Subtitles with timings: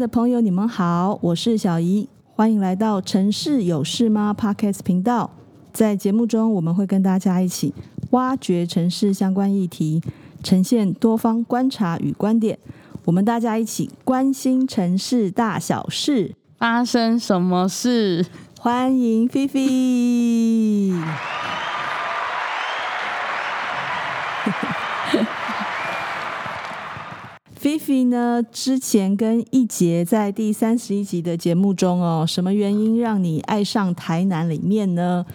[0.00, 5.30] 的朋友，你们好，我是小怡，欢迎来到《城市有事吗》Podcast 频道。
[5.74, 7.74] 在节目中，我们会跟大家一起
[8.12, 10.00] 挖掘城市相关议题，
[10.42, 12.58] 呈现多方观察与观点。
[13.04, 18.24] 我们大家一起关心城市大小事，发生什么事？
[18.58, 20.94] 欢迎菲菲。
[27.60, 28.42] 菲菲呢？
[28.50, 35.26] 之前跟一杰在第三十一集的节目中哦，什么原因让你爱上台南里面呢？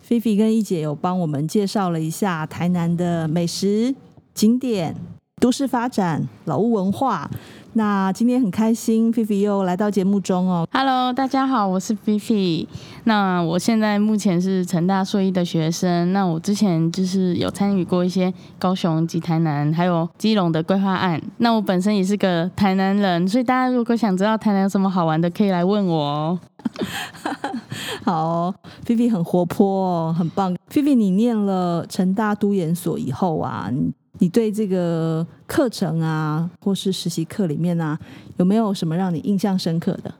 [0.00, 3.92] 菲菲跟一姐有帮我们介绍了一下台南的美食
[4.32, 4.94] 景点、
[5.40, 7.28] 都市发展、老屋文化。
[7.74, 10.68] 那今天很开心，菲菲又来到节目中哦。
[10.72, 12.68] Hello，大家好，我是菲菲。
[13.04, 16.12] 那我现在目前是成大硕一的学生。
[16.12, 21.18] 那我之前就是有参与过一些高雄及台南，还有基隆的规划案。
[21.38, 26.38] 那我本身也是个台南人，所以大家如果想知道台南有什么好玩的，可以来问我哦。
[28.04, 30.54] 好哦，菲菲很活泼哦，很棒。
[30.68, 33.70] 菲菲，你念了成大都研所以后啊。
[33.72, 37.98] 你你对这个课程啊，或是实习课里面啊，
[38.36, 40.14] 有没有什么让你印象深刻的？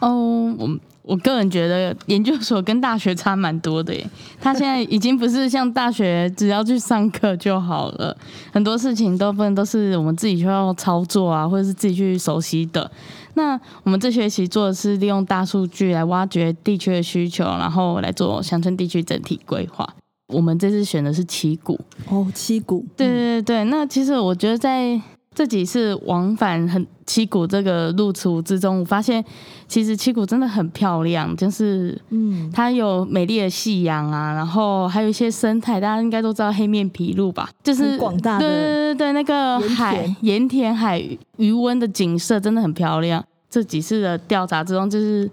[0.00, 4.08] 哦，我我个人觉得研究所跟大学差蛮多的耶。
[4.40, 8.16] 他现在已经不是像大学只要去上课就好了，
[8.52, 12.90] 很多事情都不能都是我们自己需要操作啊，或者是自己去熟悉的。
[13.34, 19.94] 那我们这学期做的是利用大数据来挖掘地区的需求，然后来做乡村地区整体规划。
[20.28, 23.64] 我们这次选的是七股哦，七股，对对对。
[23.64, 25.00] 那其实我觉得在
[25.34, 29.24] 这几次往返很七股这个路途之中，我发现
[29.66, 41.02] 其实七股真的很漂亮，就是嗯，它有美丽的夕阳啊，然后还有一些生态，大家应该都知道黑面琵鹭吧，就是广大的对对对，那个海盐田海
[41.36, 43.24] 余温的景色真的很漂亮。
[43.48, 45.30] 这几次的调查之中，就是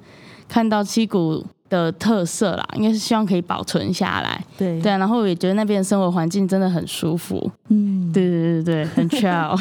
[0.48, 1.44] 看到七股
[1.75, 4.44] 的特色啦，应该是希望可以保存下来。
[4.58, 7.52] 对对，然后我也觉得那边的生活环境真的很舒服。
[7.69, 9.59] 嗯，对对对对，很 chill。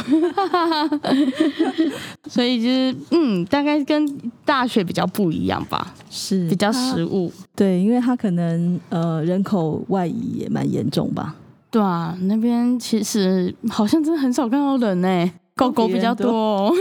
[2.29, 4.07] 所以就是嗯，大概跟
[4.45, 7.33] 大学比较不一样吧，是比较实务。
[7.57, 11.35] 对，因为它可能呃人口外移也蛮严重吧。
[11.71, 15.31] 对啊，那边其实好像真的很少看到人呢。
[15.57, 16.75] 狗狗比较多，哦，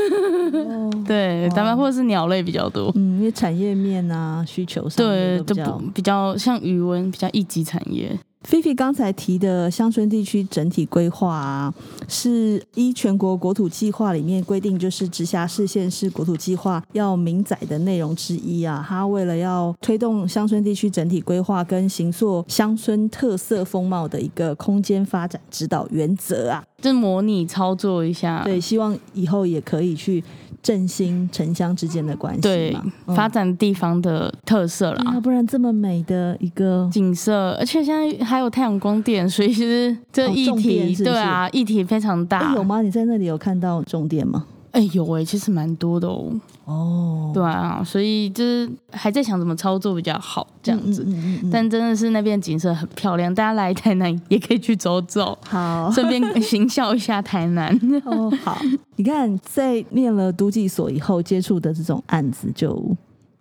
[1.06, 8.18] 对，咱们或者是鸟类比较多，嗯，因为产业面啊需求上对都不比较像鱼塭比较一级产业。
[8.44, 11.74] 菲菲刚才提的乡村地区整体规划啊，
[12.10, 18.86] 是依全国国土计划里面规定，就是直辖市县市国土计划要明载的内容之一啊。
[18.86, 28.44] 它为了要推动乡村地区整体规划跟行塑乡村特色风貌的一个空间发展指导原则啊，就模拟操作一下。
[28.44, 30.24] 对，希望以后也可以去。
[30.62, 42.54] 振兴城乡之间的关系，对、嗯、发展地方的特色啦，要不然这么美的一个景色，而且现在还有太阳光电，所以其实这议题、对啊，议题非常大。
[42.56, 42.82] 有吗？
[42.82, 44.46] 你在那里有看到重点吗？
[44.74, 46.34] 哎、欸，有哎、欸，其实蛮多的哦。
[46.66, 51.04] 哦，对啊，所以就是还在想怎么操作比较好，这样子。
[51.06, 57.80] 嗯嗯嗯嗯、但真的是那边景色很漂亮，大家来台南也可以去走走，好，顺便 行销一下台南。
[58.06, 58.58] 哦，好。
[58.96, 62.84] 你看，在念了都计所以后，接触的这种案子就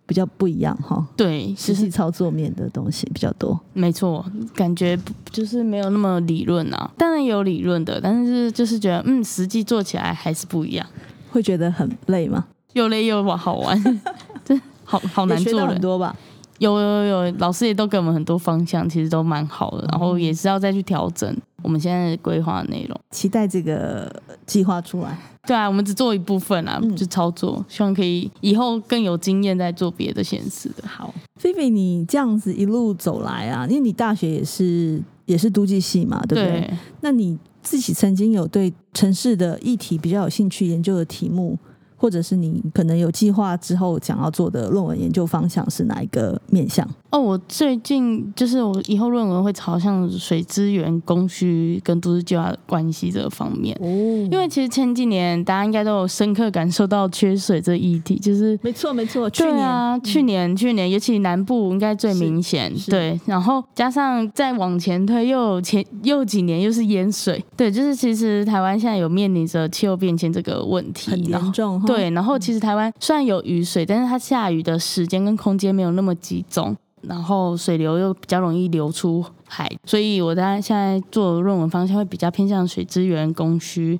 [0.05, 1.03] 比较不一样哈。
[1.17, 3.59] 对，实际操作面的东西比较多。
[3.73, 4.23] 没错，
[4.53, 4.95] 感觉
[5.31, 6.91] 就是没有那么理论啊。
[6.95, 10.85] 当然有理论的，但是就是觉得，嗯，实际做起来还是不一样。
[11.33, 12.45] 会觉得很累吗？
[12.73, 14.01] 又累又好玩，
[14.45, 15.65] 这好好难做。
[15.65, 16.15] 很多吧？
[16.59, 19.87] 有有有，老师也都给我们很多方向，其实都蛮好的。
[19.91, 22.97] 然后也是要再去调整我们现在规划的内容。
[23.09, 24.09] 期待这个
[24.45, 25.17] 计划出来。
[25.47, 30.87] 对啊，我们只做一部分啊，嗯、就操作，希望可以以后更有经验再做别的现实的。
[30.87, 36.61] 好，菲菲，你这样子一路走来啊，因为你大学也是也是都计系嘛，对不对？
[36.61, 37.37] 对，那你。
[37.63, 41.57] 自己曾经有对城市的议题比较有兴趣研究的题目，
[41.95, 46.87] 或者是你可能有计划之后想要做的论文研究方向是哪一个面向？
[47.13, 53.77] 哦，我最近就是我以后论文会朝向水资源供需跟都市计划的关系这个方面。
[53.79, 53.85] 哦，
[54.31, 71.79] 因为其实前几年大家应该都有深刻感受到缺水这议题，就是没错没错，对啊，去年、嗯、去年尤其南部应该最明显，对，然后加上再往前推又有前又几年又是淹水，对，就是其实台湾现在有面临着气候变迁这个问题，很严重。
[71.85, 76.75] 对，然后其实台湾虽然有雨水，但是它下雨的时间跟空间没有那么集中。
[77.07, 83.99] 然后水流又比较容易流出海，所以我在现在做论文方向会比较偏向水资源供需。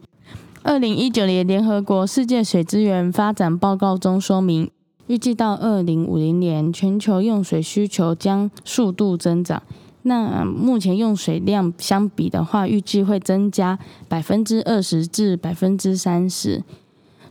[0.64, 4.72] 二零一九年联合国世界水资源发展报告中说明，
[5.08, 9.62] 预计到二零五零年，全球用水需求将速度增长。
[10.04, 16.64] 那目前用水量相比的话，预计会增加百分之二十至百分之三十，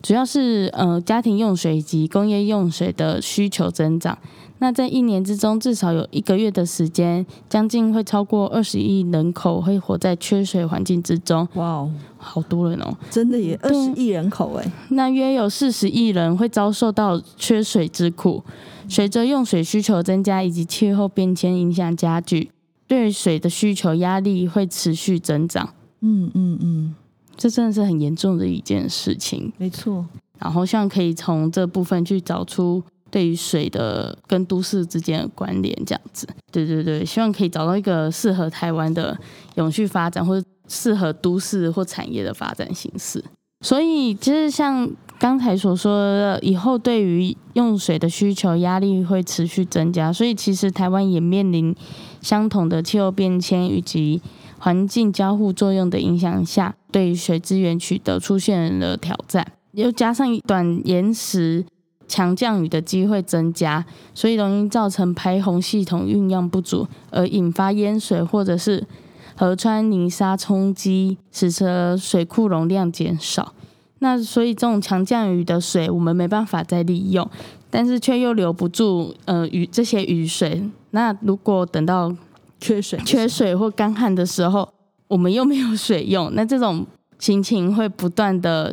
[0.03, 4.19] 主要是呃家庭用水以及工业用水的需求增长。
[4.59, 11.49] 那在一年之中，至少有一个月的时间，将近会超过二十亿人口会活在缺水环境之中。
[11.55, 14.73] 哇哦，好多人哦，真的也二十亿人口哎。
[14.91, 18.45] 那约有四十亿人会遭受到缺水之苦。
[18.89, 22.51] 随着用水需求增加以及气候变迁影响加剧。
[22.89, 25.73] 对水的需求压力会持续增长，
[26.03, 26.95] 嗯嗯嗯，
[27.43, 29.53] 这真的是很严重的一件事情。
[29.59, 30.07] 没错，
[30.39, 32.81] 然后希望可以从这部分去找出
[33.11, 36.25] 对于水的跟都市之间的关联，这样子。
[36.53, 39.19] 对对对，希望可以找到一个适合台湾的
[39.57, 43.25] 永续发展，或者适合都市或产业的发展形式。
[43.65, 44.89] 所以，其实像
[45.19, 51.75] 刚才所说的，以后对于用水的需求压力会持续增加，所以其实台湾也面临。
[52.23, 54.23] 相同的气候变迁以及
[54.63, 61.65] 环境交互作用的影响下，对于水资源取得出现了挑战，又加上短延时
[62.07, 68.87] 强降雨的机会增加，所以容易造成排洪系统运用不足，而引发淹水或者是
[69.35, 73.55] 河川泥沙冲击，使得水库容量减少。
[73.99, 77.29] 那所以这种强降雨的水，我们没办法再利用。
[77.69, 82.15] 但是却又留不住呃雨这些雨水，那如果等到
[82.63, 84.67] 缺水、缺水或干旱的时候，
[85.09, 86.87] 我们又没有水用， 那这种
[87.19, 88.73] 心情形会不断的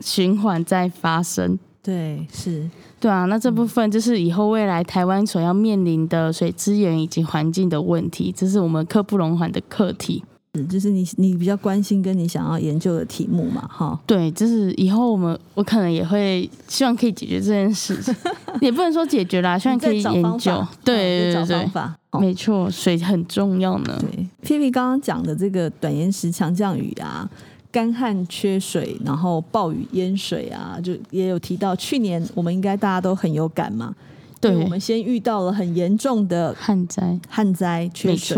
[0.00, 1.56] 循环在发生。
[1.82, 2.68] 对，是，
[2.98, 10.22] 对啊，那这部分就是以后未来台湾所要面临的水资源以及环境的问题，这是我们刻不容缓的课题。
[10.68, 13.98] 就是你你比较关心跟你想要研究的题目嘛，哈。
[14.04, 18.12] 对，就是以后我们我可能也会希望可以解决这件事情，
[18.60, 20.66] 也不能说解决啦，希望可以研究。
[20.84, 21.70] 对对对
[22.12, 23.98] 对，没错，水很重要呢。
[24.00, 27.28] 对，皮皮刚刚讲的这个短延时强降雨啊，
[27.70, 33.94] 干旱缺水，然后暴雨淹水啊，就也有提到，去年我们应该大家都很有感嘛。
[34.40, 38.36] 对，我们先遇到了很严重的旱灾，旱灾缺水。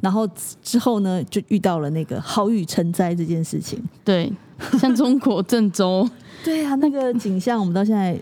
[0.00, 0.28] 然后
[0.62, 3.82] 之后呢，就遇到了那个好雨成灾这件事情。
[4.04, 4.32] 对，
[4.78, 6.08] 像中国郑州，
[6.44, 8.18] 对啊，那个景象我们到现在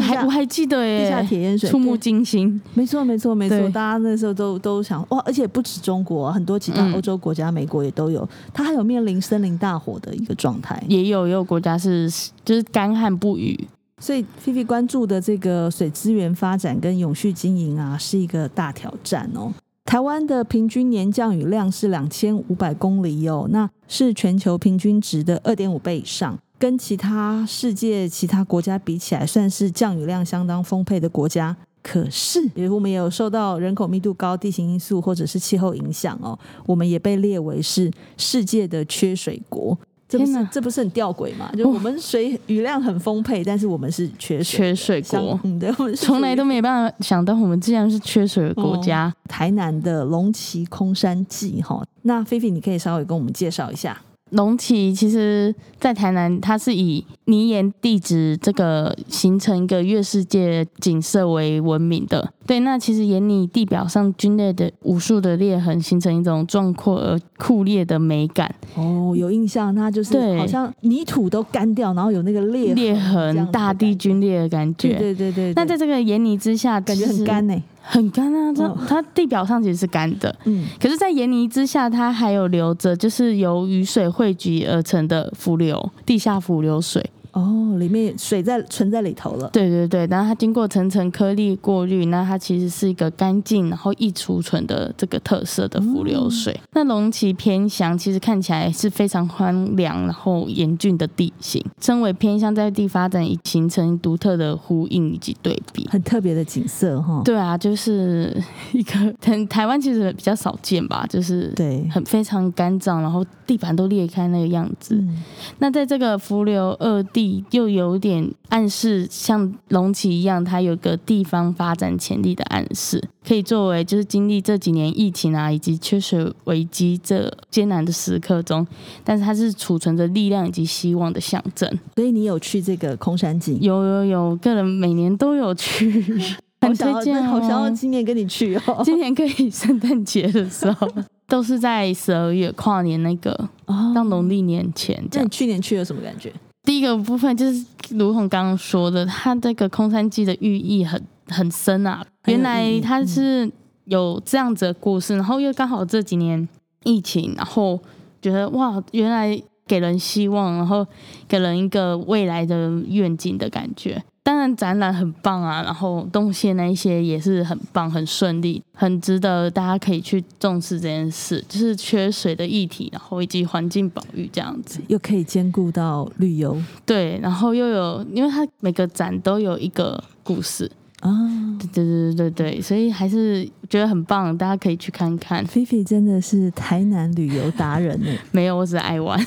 [0.00, 2.60] 还我还记得耶，地下铁淹水，触目惊心。
[2.74, 10.82] 没错，没错，没错，大家那时候都都想哇，而且不止中国，很多其他欧洲国家、嗯、美国也都有，它还有面临森林大火的一个状态。
[10.88, 12.10] 也有也有国家是
[12.44, 19.52] 就是干旱不雨，所以菲菲关注的这个水资源发展跟永续经营啊，是一个大挑战哦。
[19.94, 31.56] 台湾的平均年降雨量是两千五百公里哦，那是全球平均值的二点五倍以上，跟其他世界其他国家比起来，算是降雨量相当丰沛的国家。
[31.80, 36.36] 可是，因为我们也有受到人口密度高、地形因素或者是气候影响哦，
[36.66, 39.78] 我们也被列为是世界的缺水国。
[40.18, 41.50] 这不是这不是很吊诡吗？
[41.56, 45.38] 就我们水雨量很丰沛，但是我们是缺水缺水国。
[45.44, 49.06] 嗯，对，我们从来都没办法想到我们竟然是缺水的国家。
[49.06, 54.00] 哦、台南的龙崎空山记，哈，那菲菲你可以稍微跟我们介绍一下。
[54.34, 62.32] 龙崎其实，在台南，它是以泥岩地质这个形成一个月世界景色为闻名的。
[62.44, 68.52] 对，那其实沿泥地表上龟裂的无数的裂痕，形成一种壮阔而酷烈的美感。
[68.74, 74.98] 哦，有印象，它就是好像泥土都干掉，然后有那个裂痕裂痕，大地龟裂的感觉。
[74.98, 75.54] 对对对对。
[75.54, 77.54] 那在这个岩泥之下，感觉很干呢。
[77.86, 87.04] 很干啊，它它地表上其实是干的，嗯，可是，在岩泥之下，它还有留着，就是由雨水汇集而成的伏流，地下伏流水。
[87.34, 89.50] 哦，里面水在存在里头了。
[89.52, 96.52] 对对对，然后它经过层层颗粒过滤，那它其实是一个干净然后易储存的这个特色的浮流水。
[96.52, 107.20] 嗯、那龙崎偏乡其实看起来是非常荒凉然后严峻的地形，身为偏乡在地发展，已形成独特的呼应以及对比，很特别的景色哈。
[107.24, 114.94] 对啊，就是一个台 台湾其实比较少见吧，就是对，很非常干燥，然后地板都裂开那个样子。
[114.94, 115.20] 嗯、
[115.58, 117.23] 那在这个浮流二地。
[117.50, 128.66] 又有点暗示，像龙崎一样，它有个地方发展潜力的暗示，可以作为就是经历这几年疫情啊以及缺水危机这艰难的时刻中，
[129.02, 131.68] 但是它是储存着力量以及希望的象征。
[131.96, 133.58] 所以你有去这个空山景？
[133.60, 135.90] 有有有，个人每年都有去，
[136.60, 137.30] 很推荐哦。
[137.30, 140.88] 好想要今年跟你去哦， 今年可以圣诞节的时候。
[141.26, 143.48] 都是在十二月跨年那个，
[143.94, 145.02] 到农历年前。
[145.10, 146.30] 那你去年去了什么感觉？
[146.64, 152.04] 第一个部分就是如同刚刚说的，它这个空山记的寓意很很深啊。
[152.26, 153.50] 原来它是
[153.84, 156.48] 有这样子的故事，然后又刚好这几年
[156.84, 157.78] 疫情，然后
[158.22, 160.86] 觉得哇，原来给人希望，然后
[161.28, 164.02] 给人一个未来的愿景的感觉。
[164.24, 181.10] 当然展览很棒啊，然后动线那一些也是很棒，很顺利，很值得大家可以去重视这件事，就是缺水的议题，然后以及环境保育这样子，又可以兼顾到旅游，对，然后又有，因为它每个展都有一个故事啊，
[181.58, 185.44] 对对对对对，所以还是觉得很棒，大家可以去看看。
[185.44, 189.22] 菲菲真的是台南旅游达人呢，没有，我只是爱玩。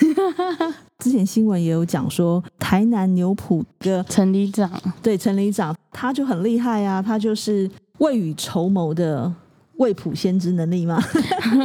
[1.04, 9.32] 之前新闻也有讲说，台南牛埔的陈里长，对陈里长，他就很厉害啊，他就是未雨绸缪的
[9.76, 11.00] 未卜先知能力嘛。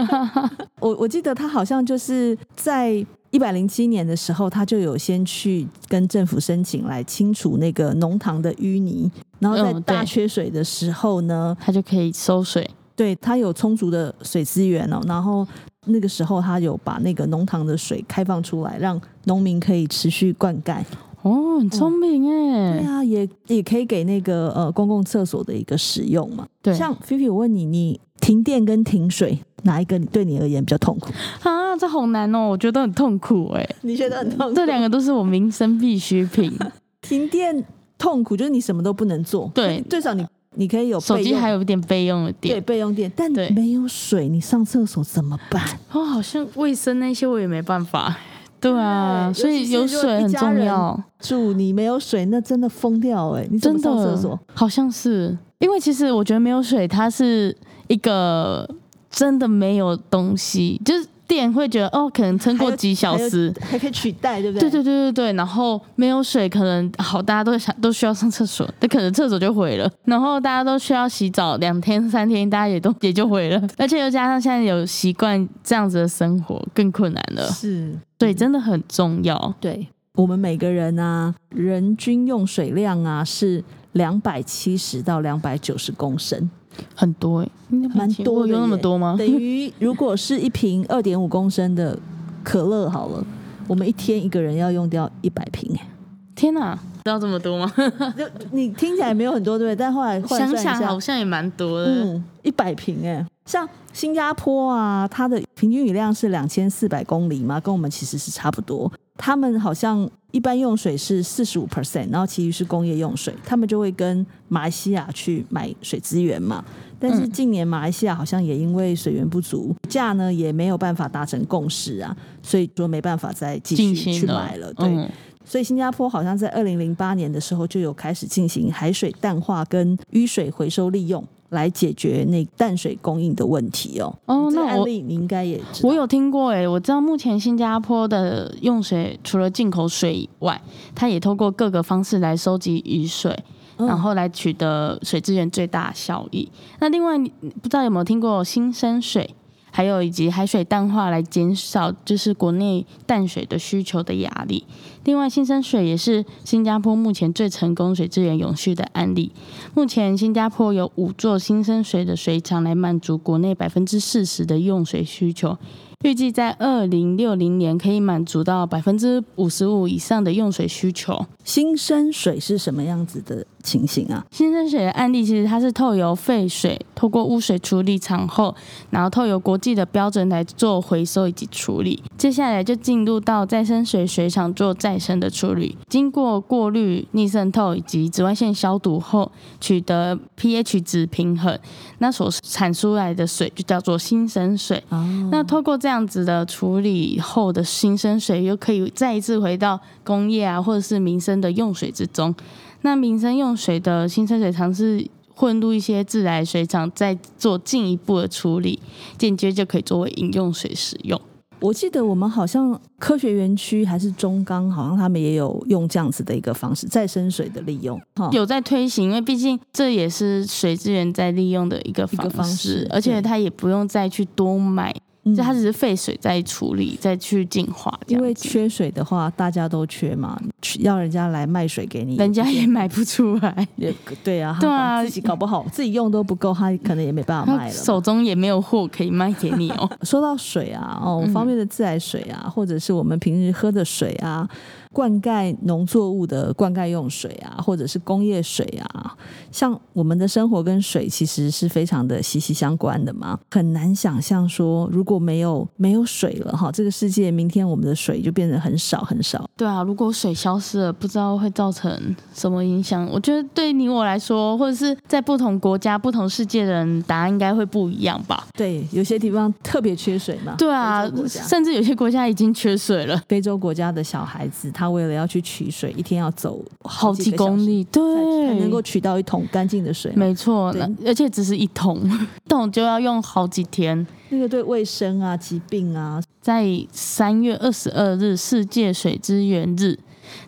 [0.80, 2.92] 我我记得他好像就是在
[3.30, 15.46] 一百零七年的时候，他就有先去跟政府申请来清除那个农塘的淤泥，然后在大缺水的时候呢，他就可以收水，对他有充足的水资源哦，然后。
[15.86, 20.82] 那个时候，他有把那个农塘的水开放出来，让农民可以持续灌溉。
[21.22, 22.78] 哦，很聪明哎、嗯！
[22.78, 26.46] 对啊，也也可以给那个呃公共厕所的一个使用嘛。
[26.60, 31.10] 对，像菲菲，我问你，你停电跟停水哪一个对你而言比较痛苦
[31.42, 31.76] 啊？
[31.76, 33.68] 这好难哦，我觉得很痛苦哎。
[33.82, 34.54] 你觉得很痛苦？
[34.54, 36.52] 这两个都是我民生必需品。
[37.02, 37.64] 停电
[37.98, 39.50] 痛苦，就是你什么都不能做。
[39.54, 40.24] 对， 最少你。
[40.54, 45.62] 你可以有手机还有一点备用的电，对，备用电，但没有水，你上厕所怎么办？
[45.92, 48.16] 哦，好像卫生那些我也没办法。
[48.60, 51.02] 对啊，所以有水很重要。
[51.18, 53.46] 住你没有水，那真的疯掉哎！
[53.50, 54.38] 你真的上厕所？
[54.54, 57.56] 好像是，因为其实我觉得没有水，它是
[57.88, 58.68] 一个
[59.10, 61.06] 真的没有东西，就是。
[61.32, 64.68] 电会觉得哦，可能撑过几小时还，还可以取代，对不对？
[64.68, 65.32] 对对对对对。
[65.32, 69.90] 然后没有水，可能好，大家都想都需要上厕所，那可能厕所就毁了。
[70.04, 73.66] 然后大家都需要洗澡，两天三天，大家也都也就毁了。
[73.78, 77.48] 而且又加上现在有习惯这样子的生活，更困难了。
[77.50, 79.54] 是，对，真的很重要。
[79.58, 86.50] 对我们每个人啊，人均用水量啊是两百七十到两百九十公升。
[86.94, 89.16] 很多哎、欸，蛮多的，有那么多吗？
[89.18, 91.98] 等于如果是一瓶二点五公升的
[92.42, 93.24] 可乐好了，
[93.66, 95.88] 我们一天一个人要用掉一百瓶哎！
[96.34, 96.74] 天哪，
[97.04, 97.72] 知道这么多吗？
[98.16, 99.76] 就你听起来没有很多对不对？
[99.76, 103.24] 但后来想想好像也蛮多的，嗯，一百瓶哎。
[103.44, 108.90] 像新加坡啊，它的平均雨量是两千四百公里嘛，跟我们其实是差不多。
[109.16, 113.34] 他们好像一般用水是四十五 percent，然后其余是工业用水。
[113.44, 116.64] 他们就会跟马来西亚去买水资源嘛。
[116.98, 124.72] 但是近年马来西亚好像也因为水源不足，价呢也没有办法达成共识啊，所以说没办法再继续去买了。
[124.74, 125.10] 对，嗯、
[125.44, 131.22] 所以新加坡好像在二零零八年的时候就有开始进行海水淡化跟淤水回收利用。
[131.52, 134.12] 来解决那淡水供应的问题哦。
[134.26, 135.88] 哦，那案例你应该也知道。
[135.88, 140.60] 我有听过哎，我知道目前新加坡的用水除了进口水以外，
[140.94, 143.38] 它也透过各个方式来收集雨水，
[143.76, 146.50] 嗯、然后来取得水资源最大效益。
[146.80, 149.34] 那另外，不知道有没有听过新生水？
[149.72, 154.64] 还有以及海水淡化来减少就是国内淡水的需求的压力。
[155.04, 159.32] 另外，新生水也是新加坡目前最成功水资源永续的案例。
[159.74, 165.58] 目前新加坡有五座新生水的水厂来满足国内百分之四十的用水需求。
[166.04, 171.26] 预计在二零六零年可以满足到百分之五十五以上的用水需求。
[171.44, 174.24] 新生水是什么样子的情形啊？
[174.32, 178.52] 新生水的案例其实它是透由废水，透过污水处理厂后，
[178.90, 182.02] 然后透由国际的标准来做回收以及处理。
[182.18, 191.56] 接下来就进入到再生水水厂做再生的处理，经过过滤、逆渗透以及紫外线消毒后，取得 pH 值平衡，
[191.98, 194.82] 那所产出来的水就叫做新生水。
[194.88, 195.92] 哦，那透过这样。
[195.92, 202.34] 这样子的处理后的新生水，又可以再一次回到工业啊，或者是民生的用水之中。
[202.82, 208.78] 那民生用水的新生水厂是混入一些自来水厂，再做进一步的处理，
[209.16, 211.20] 间接就可以作为饮用水使用。
[211.60, 218.00] 我记得我们好像科学园区还是中钢，好像他们也有用这样子的一个方式，再生水的利用，
[218.32, 224.92] 有在推行，因为毕竟这也是水资源在利用的一个方式，方式而且它也不用再去多买
[225.24, 227.96] 就它只是废水再处理再去净化。
[228.08, 230.40] 因为缺水的话，大家都缺嘛，
[230.80, 233.66] 要人家来卖水给你，人家也卖不出来。
[233.76, 237.72] 也对啊，对啊，自己搞不好自己用都不够，他可能也没办法卖了。
[237.72, 239.88] 手中也没有货可以卖给你哦。
[240.02, 244.48] 说到水啊，哦，方便的自来水啊，或者是我们平时喝的水啊。
[244.92, 249.16] 灌溉农作物的灌溉用水啊，或者是工业水啊，
[249.50, 253.38] 像我们的生活跟水其实是非常的息息相关的嘛。
[253.50, 259.48] 很难想象说，如果没有没有水了哈，这个世界明天我们的水就变得很少很少。
[259.56, 263.08] 对啊，如果水消失了，不知道会造成什么影响。
[263.10, 268.46] 我觉得对你我来说，或者是在不同国家、不同世界的人，答案应该会不一样吧？
[268.54, 270.54] 对，有些地方特别缺水嘛。
[270.58, 273.22] 对啊，甚至有些国家已经缺水了。
[273.28, 278.02] 非洲国家的小孩子，他为了要去取水，一天要走好几公里，对，
[278.46, 280.12] 才能够取到一桶干净的水。
[280.14, 280.74] 没错，
[281.04, 281.98] 而且只是一桶，
[282.44, 284.06] 一桶就要用好几天。
[284.30, 289.98] 那个对卫生啊、疾病啊，在三月二十二日世界水资源日。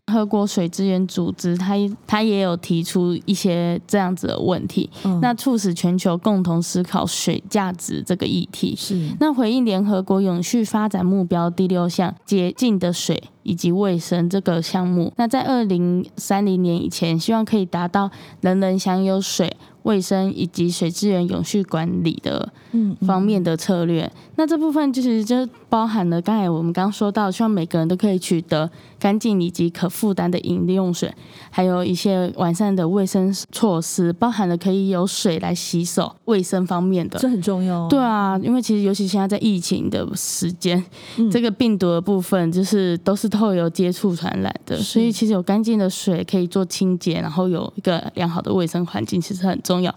[0.06, 1.74] 联合国水资源组织，它
[2.06, 8.74] 它也有提出一些这样子的问题，嗯、那促使全球共同思考水价值这个议题。
[8.76, 18.10] 是，那回应联合国永续发展目标第六项洁净的水以及卫生这个项目，那在二零三零年以前，希望可以达到
[18.40, 19.56] 人人享有水。
[19.84, 22.50] 卫生以及水资源永续管理的
[23.06, 31.14] 方面的策略，嗯嗯、那这部分就是就包含了刚才我们刚刚说到，希望每个人都可以取得干净以及可负担的饮用水，
[31.50, 37.86] 还有一些完善的卫生措施，包含了可以有水来洗手、卫生方面的，这很重要。
[37.88, 40.82] 对啊，因为其实尤其现在在疫情的时间，
[41.18, 49.94] 嗯、这个病毒的部分就是都是透过接触传染的，所以其实有干净的水可以做清洁，然后有一个良好的卫生环境，其实很重要。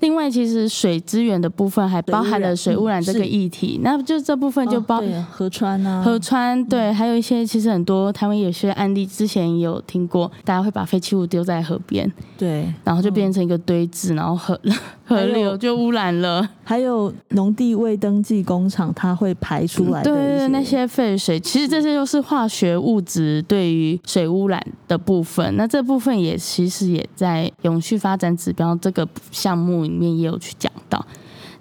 [0.00, 14.58] 另外，其实水资源的部分还包含了水污染这个议题，那就这部分就包、哦、河川啊，河川对，还有一些其实很多台湾有些案例，之前也有听过，大家会把废弃物丢在河边，对，然后就变成一个堆置，然后河
[15.08, 16.48] 河流就污染了。
[16.62, 25.56] 还有农地未登记工厂，它会排出来的、嗯、对那些废水，其实这些都是化学物质对于水污染的部分。
[25.56, 31.04] 那这部分也其实也在永续发展指标这个项目里面也有去讲到。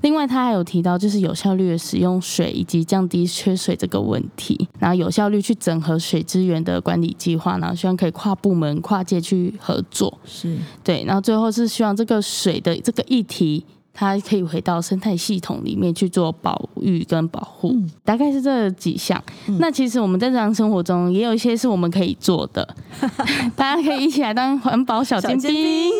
[0.01, 10.17] 另外，他还有提到，就是有效率的使用水以及降低缺水这个问题，然后有效率去整合水资源的管理计划，然后希望可以跨部门、跨界去合作。
[10.25, 13.65] 是对，然后最后是希望这个水的这个议题。
[13.99, 19.19] 它可以回到生态系统里面去做保育跟保护，嗯、大概是这几项。
[19.47, 22.75] 嗯、那其实我们在日常生活中也有一些是我们可以做的，
[23.57, 25.91] 大家可以一起来当环保小尖兵，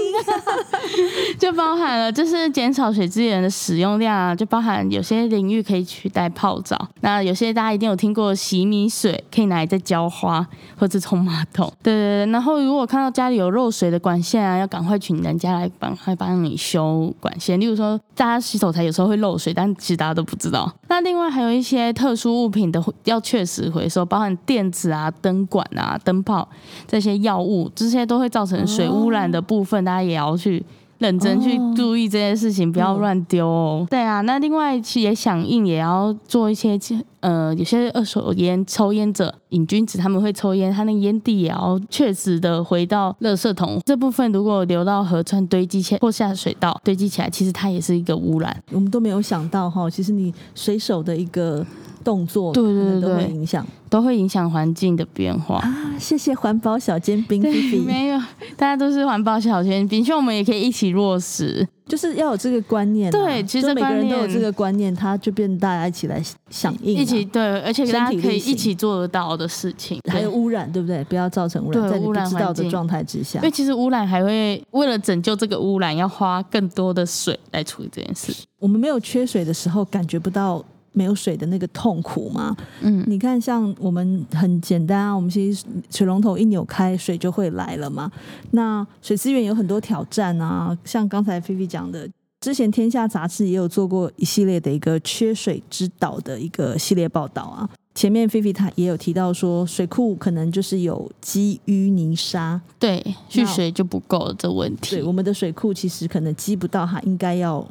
[1.39, 12.31] 就包含了就是减少水资源的使用量啊，就包含有些领域可以取代泡澡，那有些大家一定有听过洗米水可以拿来再浇花或者冲马桶，对对对。
[12.31, 17.86] 然后如果看到家里有漏水的管线啊，要赶快请人家来帮，快帮你修管线，例如说。
[18.15, 20.73] 大家洗手台有时候会漏水，但其实大家都不知道。
[20.89, 26.49] 那另外还有一些特殊物品的要确实回收，包含电子啊、灯管啊、灯泡
[26.87, 30.65] 这些药物，这些都会造成水污染的部分，大家也要去。
[30.99, 33.85] 认真去注意这件事情，不要乱丢哦。
[33.89, 36.77] 对啊，那另外其实也响应，也要做一些，
[37.19, 43.79] 呃，有些二手烟抽烟者瘾君子，他们会抽烟，他那个烟蒂也要确实的回到垃圾桶。
[43.85, 48.63] 这部分如果流到河川堆积起来或下水道堆积起来，其实它也是一个污染。
[48.71, 51.65] 我们都没有想到哈，其实你随手的一个。
[52.03, 55.95] 动作对对对，都会影响，都会影响环境的变化啊！
[55.99, 58.19] 谢谢环保小尖兵，对没有，
[58.55, 63.11] 大家都是环保小尖兵，希望我们也可以一起落实，就是要有这个观念。
[63.11, 69.99] 对，其实每个人都有这个观念，他就变大家一起来响应，一起对，而且大家可以一起做得到的事情。
[70.11, 71.03] 还有污染，对不对？
[71.05, 73.39] 不要造成污染，在污染知道的状态之下。
[73.39, 78.33] 因为其实污染还会为了拯救这个污染，要花更多的水来处理这件事。
[78.59, 80.63] 我们没有缺水的时候，感觉不到。
[80.97, 82.57] 没有水的那个痛苦吗？
[82.81, 88.11] 嗯，你看，像我们很简单啊，我们其实水龙头一扭开，水就会来了嘛。
[88.51, 92.09] 那水资源有很多挑战啊，像刚才菲菲讲的，
[92.41, 97.69] 之前天下杂志也有做过一系列的一个缺水之岛的一个系列报道啊。
[97.93, 104.95] 前面菲菲她也有提到说，水库可能就是有积淤泥沙，对，蓄水就不够这问题。
[104.95, 107.63] 对，我们的水库其实可能积不到它应该要。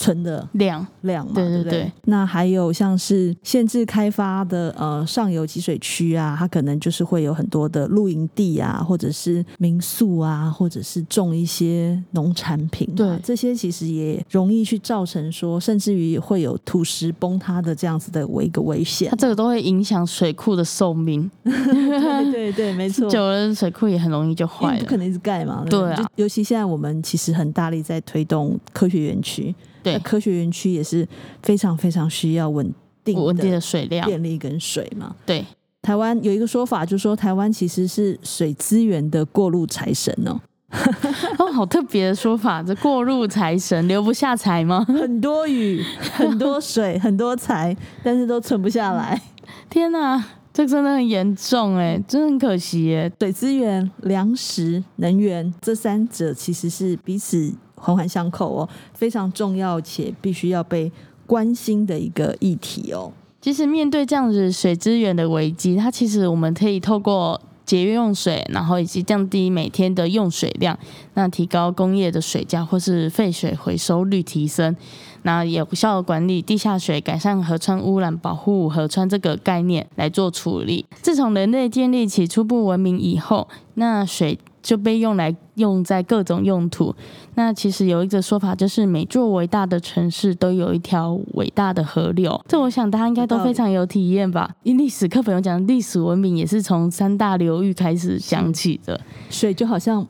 [0.00, 1.92] 存的量量嘛，对对对。
[2.06, 19.10] 那还有像是限制开发的呃上游集水区啊，它可能就是会有很多的露营地啊，或者是民宿啊，或者是种一些农产品啊，对，这些其实也容易去造成说，甚至于会有土石崩塌的这样子的一个危险。
[19.10, 21.30] 它这个都会影响水库的寿命。
[21.44, 25.62] 对对对，没错，久了水库也很容易就坏了，不可能一直盖嘛。
[25.68, 29.54] 对，对啊，尤其现在我们其实很大力在推动科学园区。
[29.82, 31.06] 对，科学园区也是
[31.42, 32.72] 非常非常需要稳
[33.04, 35.14] 定稳定的水量、电力跟水嘛。
[35.24, 35.44] 对，
[35.82, 40.40] 台湾有一个说法，就是说台湾其实是水资源的过路财神哦。
[41.38, 44.84] 哦，好特别的说法，这过路财神留不下财吗？
[44.86, 45.82] 很多雨，
[46.14, 49.20] 很多水，很多财，但是都存不下来。
[49.68, 53.10] 天哪，这真的很严重哎，真的很可惜哎。
[53.18, 57.52] 水资源、粮食、能源这三者其实是彼此。
[57.80, 60.92] 环环相扣哦，非常重要且必须要被
[61.26, 63.12] 关心的一个议题哦。
[63.40, 70.78] 其实面对这样子水资源的危机，它其实我们可以透过节约用水，然后以及降低每天的用水量，
[71.14, 74.76] 那提高工业的水价或是废水回收率提升，
[75.22, 80.84] 那有效管理地下水，改善河川污染，保护河川这个概念来做处理。
[81.00, 84.38] 自从人类建立起初步文明以后，那水。
[84.62, 86.94] 就被用来用在各种用途。
[87.34, 92.40] 那其实有一个说法，就是每座伟大的城市都有一条伟大的河流。
[92.46, 94.50] 这我想大家应该都非常有体验吧？
[94.62, 99.00] 因历史课本有讲，历史文明也是从三大流域开始讲起的。
[99.30, 100.06] 水就好像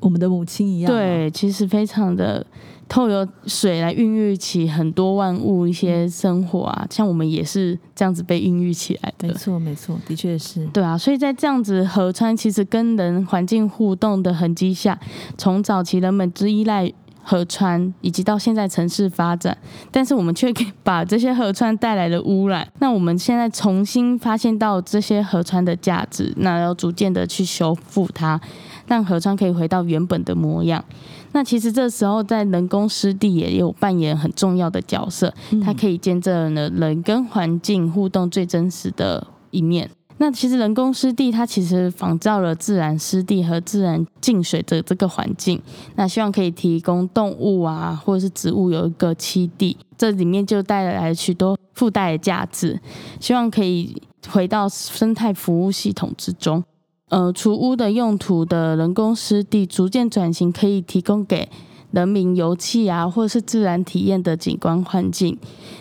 [0.00, 0.92] 我们的母亲一样。
[0.92, 2.46] 对，其实非常的。
[2.94, 9.26] 透过水来孕育起很多万物，一些生活啊，像我们也是这样子被孕育起来的。
[9.26, 10.64] 没错，没错，的确是。
[10.66, 14.96] 对啊，所以在这样子河川其实跟人环境互动的痕迹下，
[15.36, 16.88] 从早期人们之依赖
[17.20, 19.58] 河川，以及到现在城市发展，
[19.90, 20.54] 但是我们却
[20.84, 22.64] 把这些河川带来的污染。
[22.78, 28.40] 那我们现在重新发现到这些河川的价值，那要逐渐的去修复它，
[28.86, 30.84] 让河川可以回到原本的模样。
[31.34, 39.90] 那其实这时候，在人工湿地也有扮演很重要的角色，它可以见证了人跟环境互动最真实的一面。
[40.18, 45.60] 那其实人工湿地它其实仿照了自然湿地和自然净水的这个环境，
[45.96, 52.80] 那希望可以提供动物啊或者是植物有一个栖地，这里面就带来了许多附带的价值，
[53.18, 56.62] 希望可以回到生态服务系统之中。
[57.14, 61.48] 呃，除污的用途的人工湿地逐渐转型，可以提供给
[61.92, 65.38] 人民游憩啊，或者是自然体验的景观环境。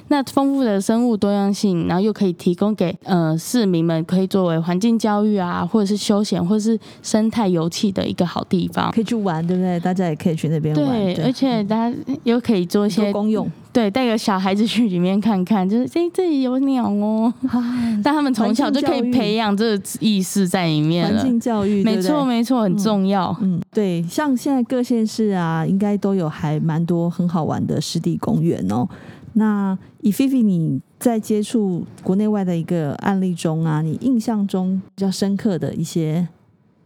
[0.10, 9.80] 那丰富的生物多样性，然后又可以提供给呃市民们，可以作为环境教育啊，或者是休闲，或者是生态游憩的一个好地方，可以去玩，对不对？
[9.80, 10.86] 大家也可以去那边玩。
[10.86, 13.52] 对，对，而且大家又可以做一些公用。
[13.74, 17.34] 对，带个小孩子去里面看看，就是哎，这里有鸟哦。
[18.04, 21.18] 但他们从小就可以培养这个意识在里面了。
[21.18, 23.36] 环境教育，没错没错，很重要。
[23.42, 28.88] 嗯，对，像现在各县市啊，应该都有还蛮多很好玩的湿地公园哦。
[29.34, 36.28] 那以菲菲你在接触国内外的一个案例中啊，你印象中比较深刻的一些？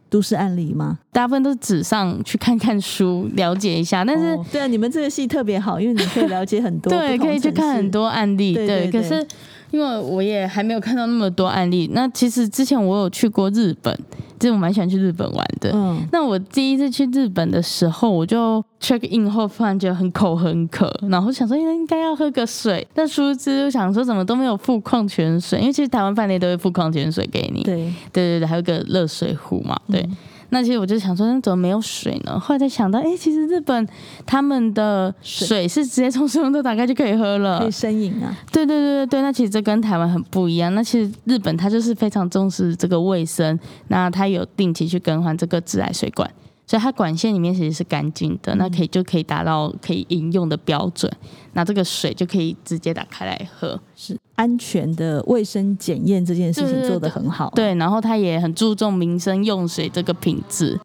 [0.09, 0.99] 都市案例吗？
[1.11, 4.03] 大部分都是纸上去看看书， 了解一下。
[4.05, 8.53] 但是，哦、对啊，你们这个戏特别好，因为你可以了解很多， 对，可以去看很多案例。
[8.53, 9.27] 对，对，对，对，可是
[9.71, 11.89] 因为我也还没有看到那么多案例。
[11.93, 13.97] 那其实之前我有去过日本。
[14.39, 15.71] 其实我蛮喜欢去日本玩的。
[15.73, 27.63] 嗯，那我第一次去日本的时候，我就 check in 后，突然觉得很口很渴，然后想说应该要喝个水，但殊不知就想说怎么都没有付矿泉水，因为其实台湾饭店都会付矿泉水给你。
[27.63, 30.01] 对，对对对，还有个热水壶嘛，对。
[30.01, 30.17] 嗯
[30.49, 32.39] 那其实我就想说，那怎么没有水呢？
[32.39, 33.87] 后来才想到，哎、欸，其实日本
[34.25, 38.35] 他们的水是直接从水龙头打开就可以喝了，可以生饮啊。
[38.51, 40.73] 对对对对对，那其实这跟台湾很不一样。
[40.73, 46.29] 那其实日本它就是非常重视这个卫生，那它有定期去更换这个自来水管。
[46.67, 51.09] 所以它管线里面其实是干净的，那可以就可以达到可以饮用的标准，
[51.53, 57.53] 那这个水就可以直接打开来喝，是安全的卫生检验这件事情做得很好啊。
[57.55, 60.77] 对，然后它也很注重民生用水这个品质。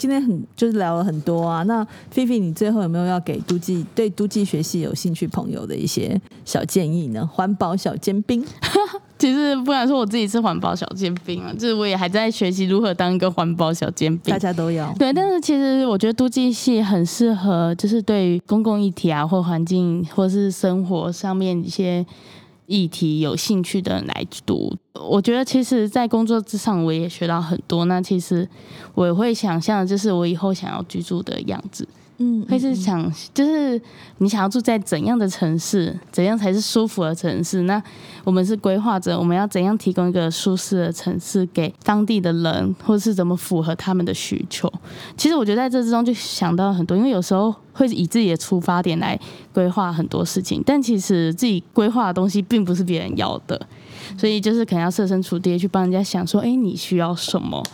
[0.00, 7.28] 今天很就是聊了很多啊，那菲菲，你最后有没有要给都记对都记学系有兴趣朋友的一些小建议呢？
[7.30, 8.42] 环保小尖兵。
[9.20, 14.32] 其实不敢说我自己是环保小尖兵啊，就是我也还在学习如何当一个环保小尖兵。
[14.32, 22.04] 大家都要对，但是其实我觉得都计系很适合，就是对于公共议题啊，或环境，或是生活上面一些
[22.64, 24.74] 议题有兴趣的人来读。
[24.94, 27.84] 我觉得其实，在工作之上我也学到很多。
[27.84, 28.48] 那其实
[28.94, 31.86] 我也会想象，就是我以后想要居住的样子。
[32.22, 33.80] 嗯，会是想就是
[34.18, 37.62] 你想要住在怎样的城市，怎样才是舒服的城市？
[37.62, 37.82] 那
[38.24, 44.70] 我们是规划者我们要怎样提供一个舒适的城市给当地的人，或者是怎么符合他们的需求？
[45.16, 49.18] 其实我觉得在这之中就想到很多，因为有时候会以自己的出发点来
[49.54, 53.58] 规划很多事情，但其实自己规划的东西并不是别人要的，
[54.18, 57.64] 所以就是可能要设身处地去帮人家想说，哎，你需要什么？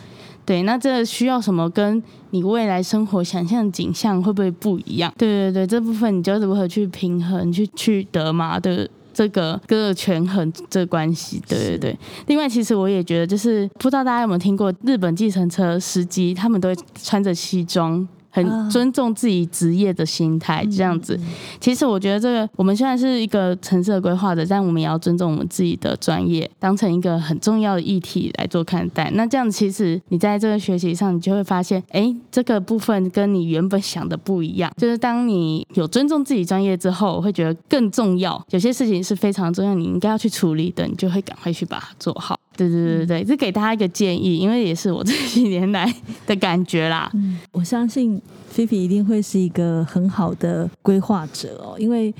[0.47, 1.69] 对，那这需要什么？
[1.69, 5.13] 跟你未来生活想象的景象会不会不一样？
[5.19, 11.43] 对对对，这部分你就如何去平衡、去去得嘛的这个各个权衡这个关系？
[11.49, 11.99] 对对对。
[12.29, 18.07] 另外，其实我也觉得，就是不知道大家有没有听过日本计程车司机，他们都会穿着西装。
[18.37, 21.19] 很尊重自己职业的心态，这样子。
[21.59, 29.11] 其实我觉得这个，我们现在是一个城市的规划者，但我们也要尊重我们自己的专业，当成一个很重要的议题来做看待。
[29.15, 34.71] 那这样，其实你在这个学习上，你就会发现，哎，这个部分跟你原本想的不一样。
[34.77, 38.45] 就是当你有尊重自己专业之后，我会觉得更重要。
[38.51, 42.36] 有些事情是非常重要，你应该要去处理的，你就会赶快去把它做好。
[42.57, 45.93] 对对对对，这给大家一个建议，因为也是我这几年来
[46.27, 47.11] 的感觉啦。
[47.15, 52.15] 嗯，我相信菲菲一定会是一个很好的规划者哦，因为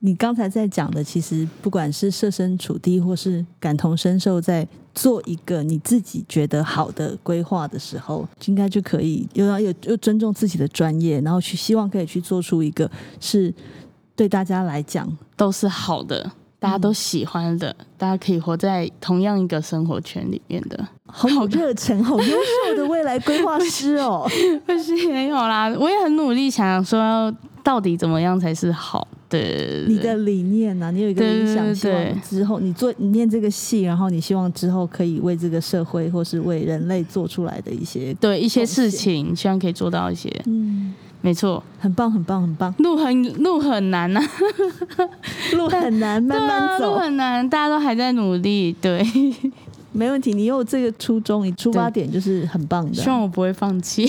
[0.00, 13.54] 你刚才在讲的，其实不管是设身处地，或是感同身受，在做一个你自己觉得好的规划的时候，应该就可以又要又又尊重自己的专业，然后去希望可以去做出一个是
[14.16, 16.32] 对大家来讲都是好的。
[16.62, 24.24] 大家都喜欢的，嗯、大家可以活在同样一个生活圈里面的，好有热忱、好优秀的未来规划师哦！
[24.64, 29.38] 不是没有啦，我也很努力，想说到底怎么样才是好的。
[29.88, 30.90] 你的理念呢、啊？
[30.92, 40.94] 你有一个理想，希望之后你做你念这个戏，然后你希望之后可以为这个社会或是为人类做出来的一些对一些事情，希望可以做到一些嗯。
[41.22, 42.74] 没错，很棒，很棒，很棒。
[42.78, 44.26] 路很路很难呐、啊，
[45.54, 46.94] 路很难， 慢慢走。
[46.94, 48.72] 路很难，大家都还在努力。
[48.80, 49.06] 对，
[49.92, 50.32] 没问题。
[50.32, 52.94] 你有这个初衷，你出发点就是很棒的。
[52.94, 54.04] 希望我不会放弃。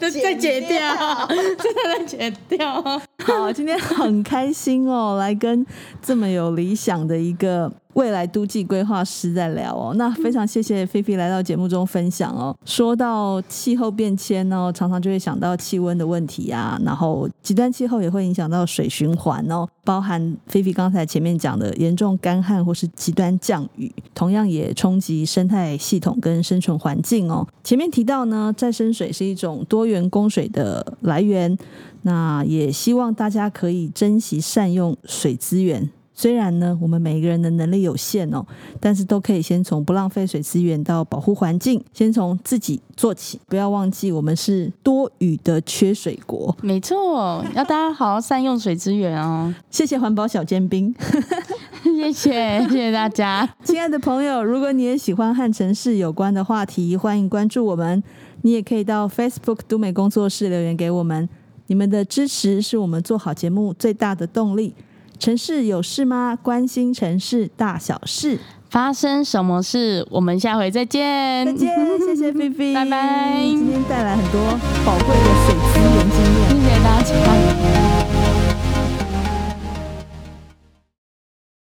[0.00, 2.82] 再 剪掉，真的再剪掉。
[3.22, 5.66] 好，今天很开心哦，来跟
[6.00, 7.70] 这么有理想的一个。
[7.94, 12.54] 未来都计规划师在聊哦，那非常谢谢菲菲来到节目中分享哦。
[12.64, 27.46] 说到气候变迁呢，常常就会想到气温的问题啊，然后极端气候也会影响到水循环哦，包含菲菲刚才前面讲的严重干旱或是极端降雨，同样也冲击生态系统跟生存环境哦。
[27.62, 31.56] 前面提到呢，再生水是一种多元供水的来源，
[32.02, 35.88] 那也希望大家可以珍惜善用水资源。
[36.14, 38.46] 虽然呢，我们每一个人的能力有限哦，
[38.80, 43.40] 但是都可以先从不浪费水资源到保护环境，先从自己做起。
[43.48, 46.56] 不要忘记，我们是多雨的缺水国。
[46.62, 49.52] 没错，要大家好好善用水资源哦。
[49.70, 50.94] 谢谢环保小尖兵，
[51.82, 54.42] 谢谢谢谢大家， 亲爱的朋友。
[54.44, 58.02] 如果你也喜欢和城市有关的话题，欢迎关注我们。
[58.42, 61.28] 你也可以到 Facebook 都美工作室留言给我们。
[61.66, 64.74] 你们的支持是我们做好节目最大的动力。
[65.18, 66.36] 城市有事吗？
[66.42, 70.06] 关心城市大小事，发生什么事？
[70.10, 71.46] 我们下回再见。
[71.46, 73.38] 再见，谢谢菲菲， 拜拜。
[73.40, 74.40] 今天带来很多
[74.84, 77.63] 宝贵的水资源经验，谢谢大家。